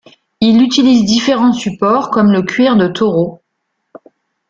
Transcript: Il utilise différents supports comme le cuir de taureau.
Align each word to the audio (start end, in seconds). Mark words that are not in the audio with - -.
Il 0.39 0.63
utilise 0.63 1.05
différents 1.05 1.53
supports 1.53 2.09
comme 2.09 2.31
le 2.31 2.41
cuir 2.41 2.75
de 2.75 2.87
taureau. 2.87 3.43